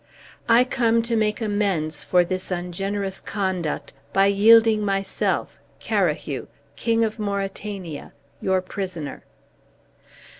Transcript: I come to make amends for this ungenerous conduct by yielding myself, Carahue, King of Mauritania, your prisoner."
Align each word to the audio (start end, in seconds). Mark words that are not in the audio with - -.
I 0.49 0.63
come 0.63 1.03
to 1.03 1.15
make 1.15 1.41
amends 1.41 2.03
for 2.03 2.23
this 2.23 2.49
ungenerous 2.49 3.21
conduct 3.21 3.93
by 4.13 4.25
yielding 4.25 4.83
myself, 4.83 5.59
Carahue, 5.79 6.47
King 6.75 7.03
of 7.03 7.19
Mauritania, 7.19 8.11
your 8.41 8.63
prisoner." 8.63 9.23